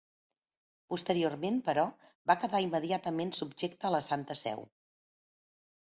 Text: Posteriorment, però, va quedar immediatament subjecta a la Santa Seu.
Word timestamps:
Posteriorment, 0.93 1.59
però, 1.67 1.83
va 2.31 2.37
quedar 2.45 2.63
immediatament 2.67 3.35
subjecta 3.41 3.89
a 3.91 3.95
la 3.97 4.03
Santa 4.11 4.39
Seu. 4.45 4.65